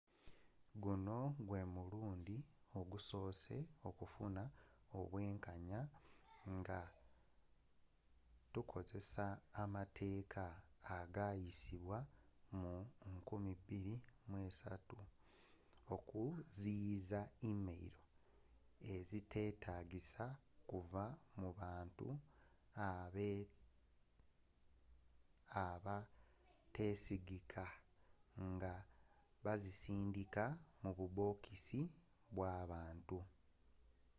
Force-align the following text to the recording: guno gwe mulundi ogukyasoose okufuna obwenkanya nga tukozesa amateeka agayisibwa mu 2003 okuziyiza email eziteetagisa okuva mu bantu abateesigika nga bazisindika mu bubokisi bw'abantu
guno 0.81 1.17
gwe 1.47 1.61
mulundi 1.75 2.37
ogukyasoose 2.79 3.57
okufuna 3.87 4.43
obwenkanya 4.99 5.81
nga 6.57 6.79
tukozesa 8.53 9.25
amateeka 9.63 10.43
agayisibwa 10.97 11.97
mu 12.59 12.73
2003 13.25 15.93
okuziyiza 15.95 17.21
email 17.49 17.93
eziteetagisa 18.93 20.25
okuva 20.37 21.03
mu 21.39 21.49
bantu 21.59 22.07
abateesigika 25.69 27.65
nga 28.51 28.73
bazisindika 29.45 30.45
mu 30.83 30.89
bubokisi 30.97 31.81
bw'abantu 32.35 33.19